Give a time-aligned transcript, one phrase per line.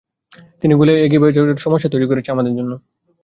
[0.61, 2.71] তিন গোলে এগিয়ে যাওয়ার পরও ওরা সমস্যা তৈরি করেছে আমাদের জন্য।